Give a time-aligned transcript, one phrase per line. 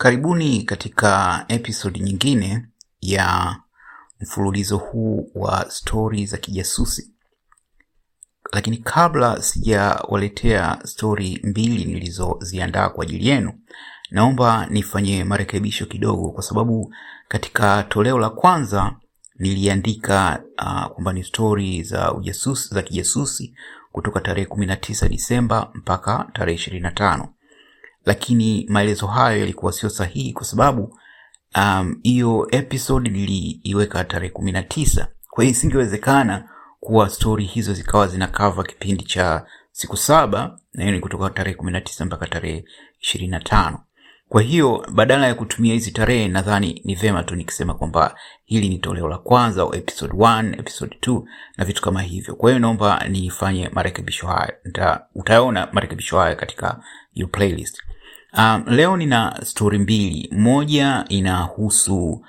[0.00, 2.66] Karibuni katika episodi nyingine
[3.00, 3.56] ya
[4.20, 7.10] mfululizo huu wa stori za kijasusi.
[8.52, 13.52] Lakini kabla sijawaletea stori mbili nilizoziandaa kwa ajili yenu,
[14.10, 16.94] naomba nifanye marekebisho kidogo, kwa sababu
[17.28, 18.96] katika toleo la kwanza
[19.38, 23.54] niliandika uh, kwamba ni stori za ujasusi za kijasusi
[23.92, 27.28] kutoka tarehe 19 Disemba mpaka tarehe 25
[28.04, 30.98] lakini maelezo hayo yalikuwa sio sahihi kwa sababu
[32.02, 36.48] hiyo um, episode niliiweka tarehe kumi na tisa kwa hiyo isingewezekana
[36.80, 41.56] kuwa stori hizo zikawa zina kava kipindi cha siku saba na hiyo ni kutoka tarehe
[41.56, 42.64] kumi na tisa mpaka tarehe
[43.00, 43.78] ishirini na tano
[44.30, 48.14] kwa hiyo badala ya kutumia hizi tarehe nadhani ni vema tu nikisema kwamba
[48.44, 51.22] hili ni toleo la kwanza au episode 1 episode 2
[51.56, 52.34] na vitu kama hivyo.
[52.34, 54.52] Kwa hiyo naomba nifanye marekebisho haya
[55.14, 56.82] utaona marekebisho haya katika
[57.14, 57.82] your playlist
[58.38, 60.28] um, leo nina stori mbili.
[60.32, 62.24] Moja inahusu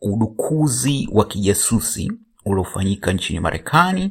[0.00, 2.12] udukuzi wa kijasusi
[2.44, 4.10] uliofanyika nchini marekani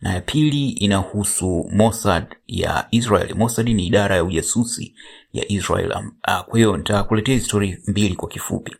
[0.00, 3.34] na ya pili inahusu mossad ya israel.
[3.34, 4.94] Mossad ni idara ya ujasusi
[5.32, 5.90] ya israel.
[5.92, 8.76] Uh, kwa hiyo nitakuletea stori mbili kwa kifupi.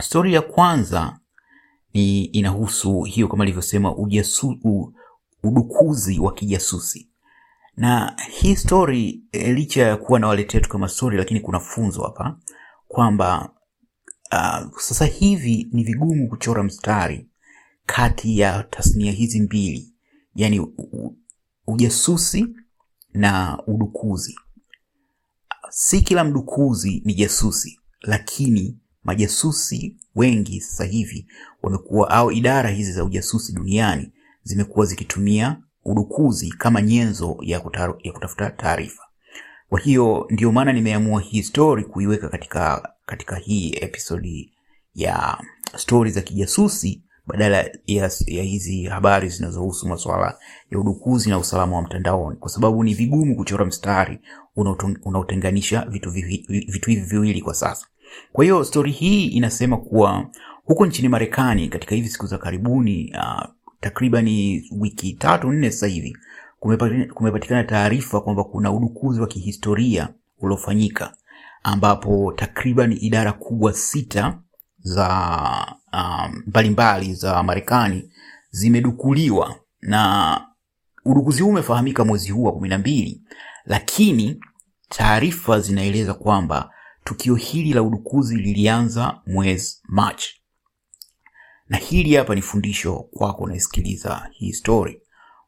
[0.00, 1.18] Stori ya kwanza
[1.94, 3.94] ni inahusu hiyo kama ilivyosema
[5.42, 7.08] udukuzi wa kijasusi
[7.76, 12.38] na hii story e, licha ya kuwa nawaletea tu kama story lakini kuna funzo hapa
[12.88, 13.50] kwamba
[14.32, 17.28] uh, sasa hivi ni vigumu kuchora mstari
[17.86, 19.92] kati ya tasnia hizi mbili.
[20.34, 21.16] Yani u,
[21.66, 22.46] ujasusi
[23.14, 24.34] na udukuzi.
[25.70, 31.26] Si kila mdukuzi ni jasusi lakini majasusi wengi sasa hivi
[31.62, 38.12] wamekuwa au idara hizi za ujasusi duniani zimekuwa zikitumia udukuzi kama nyenzo ya, kutaru, ya
[38.12, 39.02] kutafuta taarifa.
[39.68, 44.52] Kwa hiyo ndio maana nimeamua hii story kuiweka katika katika hii episodi
[44.94, 45.38] ya
[45.76, 50.38] stori za kijasusi badala ya, ya hizi habari zinazohusu masuala
[50.70, 52.36] ya udukuzi na usalama wa mtandaoni.
[52.36, 54.18] Kwa sababu ni vigumu kuchora mstari
[55.04, 57.86] unaotenganisha vitu, hivi viwili kwa sasa.
[58.32, 60.30] Kwa hiyo stori hii inasema kuwa
[60.64, 63.44] huko nchini marekani katika hivi siku za karibuni uh,
[63.84, 66.16] takribani wiki tatu nne sasa hivi
[67.14, 70.08] kumepatikana taarifa kwamba kuna udukuzi wa kihistoria
[70.38, 71.16] uliofanyika
[71.62, 74.38] ambapo takriban idara kubwa sita
[74.78, 75.76] za
[76.46, 78.10] mbalimbali um, za marekani
[78.50, 79.56] zimedukuliwa.
[79.80, 80.40] Na
[81.04, 83.22] udukuzi huu umefahamika mwezi huu wa kumi na mbili
[83.64, 84.40] lakini
[84.88, 86.70] taarifa zinaeleza kwamba
[87.04, 90.43] tukio hili la udukuzi lilianza mwezi machi
[91.68, 95.00] na hili hapa ni fundisho kwako unayesikiliza hii story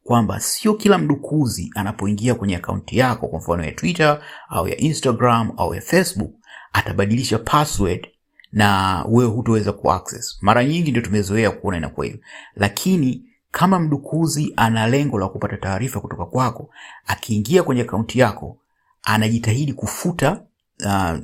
[0.04, 5.52] kwamba sio kila mdukuzi anapoingia kwenye akaunti yako kwa mfano ya twitter au ya instagram
[5.56, 6.30] au ya facebook
[6.72, 8.06] atabadilisha password
[8.52, 10.38] na wewe hutoweza kuaccess.
[10.40, 12.20] Mara nyingi ndio tumezoea kuona inakuwa hivyo.
[12.54, 16.70] Lakini kama mdukuzi ana lengo la kupata taarifa kutoka kwako
[17.06, 18.58] akiingia kwenye akaunti yako
[19.02, 20.42] anajitahidi kufuta
[20.84, 21.18] uh,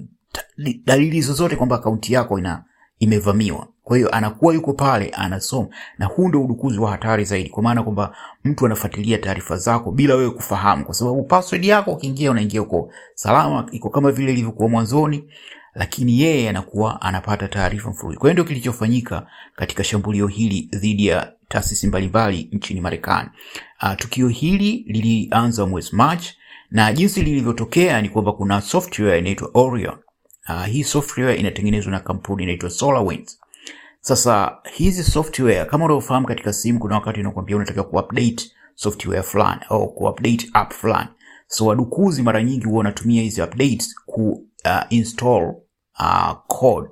[0.85, 2.65] dalili zozote kwamba akaunti yako ina
[2.99, 5.69] imevamiwa kwa hiyo anakuwa yuko pale anasoma.
[5.99, 10.15] Na huu ndio udukuzi wa hatari zaidi kwa maana kwamba mtu anafuatilia taarifa zako bila
[10.15, 15.25] wewe kufahamu kwa sababu password yako ukiingia unaingia uko salama iko kama vile ilivyokuwa mwanzoni
[15.75, 18.21] lakini yeye anakuwa anapata taarifa mfululizo.
[18.21, 19.27] Kwa hiyo ndio kilichofanyika
[19.57, 23.29] katika shambulio hili dhidi ya taasisi mbalimbali nchini marekani.
[23.83, 26.27] Uh, tukio hili lilianza mwezi march
[26.71, 29.97] na jinsi lilivyotokea ni kwamba kuna software inaitwa orion.
[30.49, 33.39] Uh, hii software inatengenezwa na kampuni inaitwa solarwinds
[34.05, 39.95] sasa hizi software kama unavyofahamu katika simu kuna wakati unakwambia unatakiwa kuupdate software fulani au
[39.95, 41.09] kuupdate app fulani.
[41.47, 44.31] So wadukuzi mara nyingi huwa wanatumia hizi updates ku
[44.65, 45.55] uh, install
[46.01, 46.91] uh, code.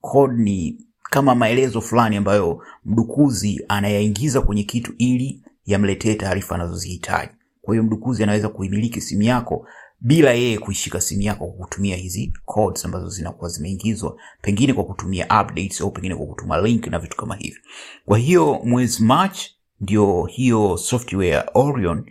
[0.00, 7.32] Code ni kama maelezo fulani ambayo mdukuzi anayaingiza kwenye kitu ili yamletee taarifa anazozihitaji.
[7.62, 9.66] Kwa hiyo mdukuzi anaweza kuimiliki simu yako
[10.00, 15.24] bila yeye kuishika simu yako kwa kutumia hizi codes ambazo zinakuwa zimeingizwa pengine kwa kutumia
[15.24, 17.60] updates au pengine kwa kutuma link na vitu kama hivyo.
[18.06, 19.40] Kwa hiyo mwezi march
[19.80, 22.10] ndio hiyo software orion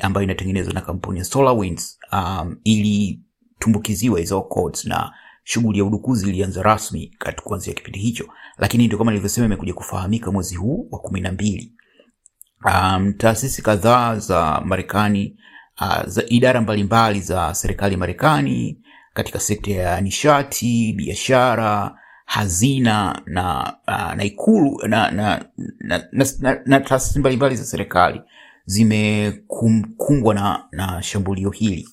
[0.00, 5.12] ambayo inatengenezwa na kampuni ya solarwinds um, ilitumbukiziwa hizo codes na
[5.44, 8.28] shughuli ya udukuzi ilianza rasmi kuanzia kipindi hicho.
[8.58, 11.72] Lakini ndio kama nilivyosema imekuja kufahamika mwezi huu wa kumi na mbili.
[12.64, 15.36] Um, taasisi kadhaa za marekani
[15.80, 18.78] uh, za idara mbalimbali za serikali Marekani
[19.14, 25.44] katika sekta ya nishati, biashara, hazina na uh, na ikulu na na,
[25.80, 28.20] na, na, na, na taasisi mbalimbali za serikali
[28.64, 31.88] zimekumbwa na, na shambulio hili.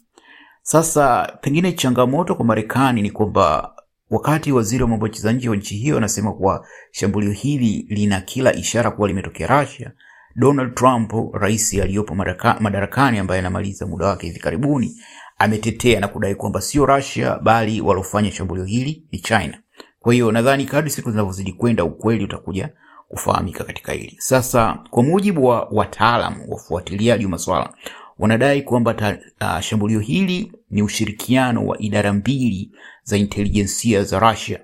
[0.61, 3.73] Sasa pengine changamoto kwa Marekani ni kwamba
[4.09, 8.53] wakati waziri wa mambo ya nje wa nchi hiyo anasema kuwa shambulio hili lina kila
[8.55, 9.91] ishara kuwa limetokea Russia,
[10.35, 12.15] Donald Trump, rais aliyopo
[12.59, 14.97] madarakani ambaye anamaliza muda wake hivi karibuni,
[15.37, 19.59] ametetea na kudai kwamba sio Russia bali walofanya shambulio hili ni China.
[19.99, 22.69] Kwa hiyo nadhani kadri siku zinavyozidi kwenda ukweli utakuja
[23.07, 24.15] kufahamika katika hili.
[24.19, 27.73] Sasa kwa mujibu wa wataalamu wafuatiliaji wa masuala
[28.19, 32.71] wanadai kwamba uh, shambulio hili ni ushirikiano wa idara mbili
[33.03, 34.59] za intelijensia za Russia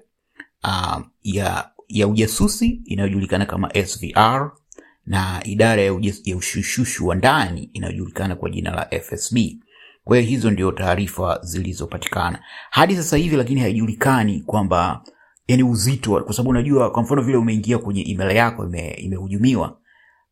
[0.63, 4.51] uh, ya, ya ujasusi inayojulikana kama SVR
[5.09, 5.93] na idara ya,
[6.37, 9.37] ushushushu wa ndani inayojulikana kwa jina la FSB.
[10.03, 12.39] Kwa hiyo hizo ndio taarifa zilizopatikana
[12.69, 15.01] hadi sasa hivi, lakini haijulikani kwamba
[15.47, 19.75] yani uzito, kwa sababu unajua, kwa mfano vile umeingia kwenye email yako imehujumiwa, ime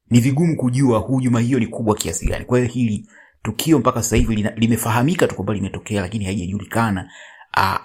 [0.09, 2.45] ni vigumu kujua hujuma hiyo ni kubwa kiasi gani.
[2.45, 3.09] Kwa hiyo hili
[3.43, 7.09] tukio mpaka sasa hivi limefahamika tu kwamba limetokea, lakini haijajulikana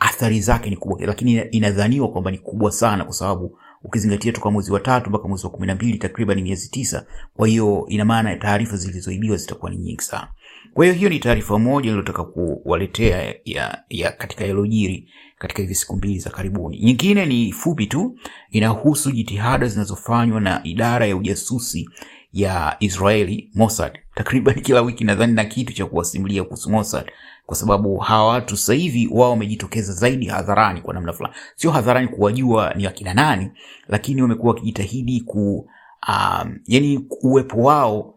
[0.00, 4.72] athari zake ni kubwa, lakini inadhaniwa kwamba ni kubwa sana, kwa sababu ukizingatia toka mwezi
[4.72, 7.06] wa tatu mpaka mwezi wa kumi na mbili takriban miezi tisa.
[7.36, 10.28] Kwa hiyo ina maana taarifa zilizoibiwa zitakuwa ni nyingi sana.
[10.74, 15.08] Kwa hiyo hiyo ni taarifa moja niliyotaka kuwaletea ya, ya katika yalojiri
[15.38, 16.78] katika hivi siku mbili za karibuni.
[16.80, 18.18] Nyingine ni fupi tu,
[18.50, 21.88] inahusu jitihada zinazofanywa na idara ya ujasusi
[22.32, 23.98] ya Israeli Mossad.
[24.14, 27.10] Takriban kila wiki nadhani na kitu cha kuwasimulia kuhusu Mossad,
[27.46, 32.08] kwa sababu hawa watu sasa hivi wao wamejitokeza zaidi hadharani kwa namna fulani, sio hadharani
[32.08, 33.50] kuwajua ni wakina nani,
[33.88, 35.68] lakini wamekuwa wakijitahidi ku
[36.08, 38.14] um, yani uwepo wao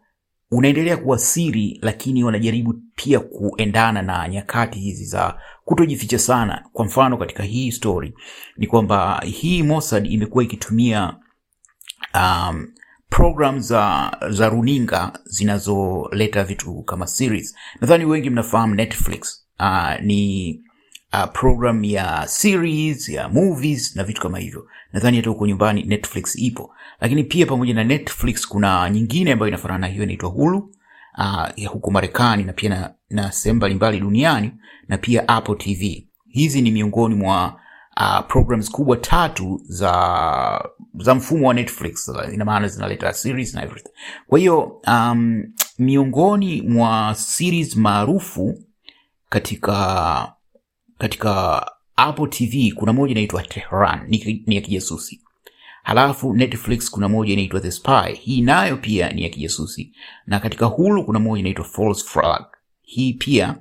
[0.52, 6.66] unaendelea kuwa siri, lakini wanajaribu pia kuendana na nyakati hizi za kutojificha sana.
[6.74, 8.14] Kwa mfano katika hii story
[8.58, 11.16] ni kwamba hii Mossad imekuwa ikitumia
[12.14, 12.68] um,
[13.16, 17.56] program za, za runinga zinazoleta vitu kama series.
[17.82, 19.46] Nadhani wengi mnafahamu Netflix.
[19.60, 20.62] Uh, ni
[21.14, 24.68] uh, program ya series ya movies na vitu kama hivyo.
[24.94, 29.80] Nadhani hata huko nyumbani Netflix ipo, lakini pia pamoja na Netflix kuna nyingine ambayo inafanana
[29.80, 30.58] na hiyo inaitwa Hulu
[31.18, 34.52] uh, ya huko Marekani na pia na, na sehemu mbalimbali duniani
[34.88, 36.08] na pia Apple TV.
[36.30, 37.60] Hizi ni miongoni mwa
[38.00, 40.70] uh, programs kubwa tatu za
[41.00, 43.90] za mfumo wa Netflix, ina maana zinaleta series na everything.
[44.28, 45.44] Kwa hiyo um,
[45.80, 48.60] miongoni mwa series maarufu
[49.30, 50.34] katika
[50.98, 51.66] katika
[51.96, 55.22] Apple TV kuna moja inaitwa Tehran, ni, ya kijasusi.
[55.84, 59.94] Halafu Netflix kuna moja inaitwa The Spy, hii nayo pia ni ya kijasusi,
[60.26, 62.46] na katika Hulu kuna moja inaitwa False Flag,
[62.82, 63.56] hii pia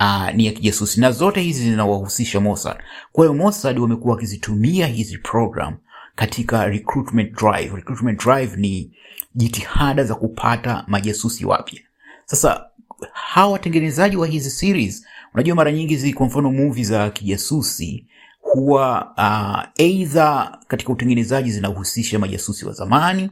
[0.00, 2.76] uh, ni ya kijasusi, na zote hizi zinawahusisha Mossad.
[3.12, 5.76] Kwa hiyo Mossad wamekuwa wakizitumia hizi program
[6.14, 7.76] katika recruitment drive.
[7.76, 8.90] Recruitment drive ni
[9.34, 11.80] jitihada za kupata majasusi wapya.
[12.24, 12.64] Sasa
[13.12, 18.06] hawa watengenezaji wa hizi series, unajua mara nyingi zi kwa mfano movie za kijasusi
[18.40, 23.30] huwa uh, either katika utengenezaji zinahusisha majasusi wa zamani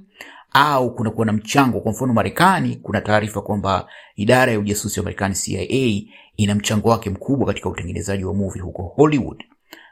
[0.52, 1.80] au kunakuwa na mchango.
[1.80, 6.02] Kwa mfano Marekani, kuna taarifa kwamba idara ya ujasusi wa Marekani CIA
[6.36, 9.44] ina mchango wake mkubwa katika utengenezaji wa movie huko Hollywood.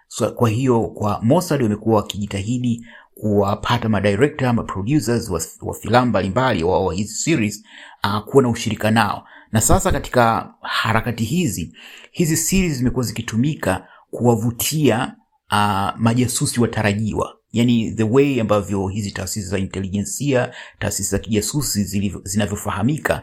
[0.08, 6.84] So, kwa hiyo kwa Mossad wamekuwa wakijitahidi kuwapata madirector producers wa, wa filamu mbalimbali wa,
[6.84, 7.64] wa hizi series
[8.04, 11.72] uh, kuwa na ushirika nao, na sasa katika harakati hizi
[12.10, 15.14] hizi series zimekuwa zikitumika kuwavutia
[15.52, 21.84] uh, majasusi watarajiwa, yani the way ambavyo hizi taasisi za intelijensia, taasisi za kijasusi
[22.24, 23.22] zinavyofahamika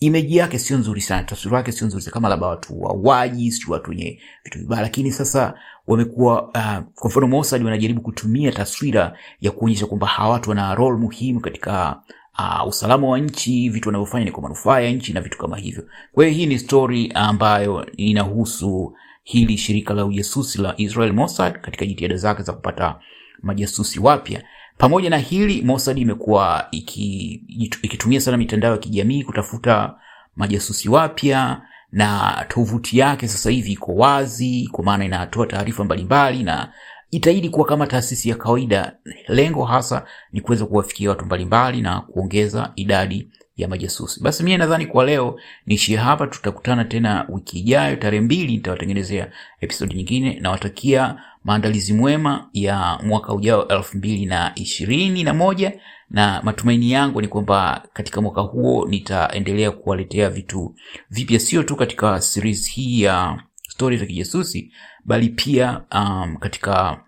[0.00, 3.90] imeji yake sio nzuri sana, taswira yake sio nzuri kama labda watu wawaji, sio watu
[3.90, 4.82] wenye vitu vibaya.
[4.82, 5.54] Lakini sasa
[5.86, 10.96] wamekuwa uh, kwa mfano Mossad wanajaribu kutumia taswira ya kuonyesha kwamba hawa watu wana role
[10.98, 12.02] muhimu katika
[12.38, 15.84] uh, usalama wa nchi, vitu wanavyofanya ni kwa manufaa ya nchi na vitu kama hivyo.
[16.12, 22.16] Kwa hii ni story ambayo inahusu hili shirika la ujasusi la Israel Mossad katika jitihada
[22.16, 23.00] zake za kupata
[23.42, 24.42] majasusi wapya.
[24.78, 29.94] Pamoja na hili, Mossad imekuwa ikitumia iki sana mitandao ya kijamii kutafuta
[30.36, 36.72] majasusi wapya, na tovuti yake sasa hivi iko wazi, kwa maana inatoa taarifa mbalimbali na
[37.10, 38.96] itaidi kuwa kama taasisi ya kawaida.
[39.28, 44.22] Lengo hasa ni kuweza kuwafikia watu mbalimbali na kuongeza idadi ya majasusi.
[44.22, 49.30] Basi mimi nadhani kwa leo niishie hapa, tutakutana tena wiki ijayo tarehe mbili, nitawatengenezea
[49.60, 50.38] episodi nyingine.
[50.40, 55.80] Nawatakia maandalizi mwema ya mwaka ujao elfu mbili na ishirini na moja
[56.10, 60.74] na matumaini yangu ni kwamba katika mwaka huo nitaendelea kuwaletea vitu
[61.10, 64.72] vipya, sio tu katika series hii ya stori za kijasusi,
[65.04, 67.00] bali pia um, katika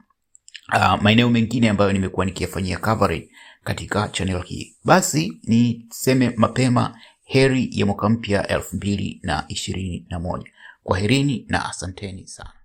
[0.75, 3.29] uh, maeneo mengine ambayo nimekuwa nikiyafanyia coverage
[3.65, 4.77] katika channel hii.
[4.85, 10.51] Basi niseme mapema heri ya mwaka mpya elfu mbili na ishirini na moja.
[10.83, 12.62] Kwaherini na asanteni sana.